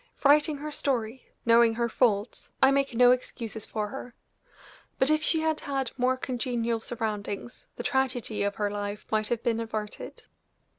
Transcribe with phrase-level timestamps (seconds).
[0.25, 4.15] Writing her story, knowing her faults, I make no excuses for her;
[4.97, 9.43] but if she had had more congenial surroundings the tragedy of her life might have
[9.43, 10.23] been averted.